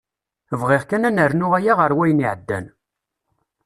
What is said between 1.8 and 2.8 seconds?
wayen iεeddan.